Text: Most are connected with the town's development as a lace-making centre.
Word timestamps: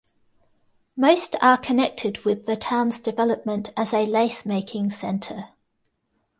Most 0.97 1.35
are 1.43 1.59
connected 1.59 2.25
with 2.25 2.47
the 2.47 2.55
town's 2.57 2.99
development 2.99 3.69
as 3.77 3.93
a 3.93 4.07
lace-making 4.07 4.89
centre. 4.89 5.49